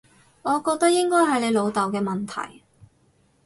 [0.41, 2.63] 我覺得應該係你老豆嘅問題